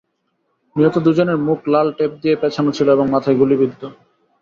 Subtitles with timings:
[0.75, 3.81] নিহত দুজনের মুখ লাল টেপ দিয়ে পেঁচানো ছিল এবং মাথায় গুলিবিদ্ধ।